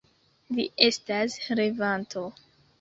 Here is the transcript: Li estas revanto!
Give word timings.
Li 0.59 0.65
estas 0.87 1.37
revanto! 1.63 2.29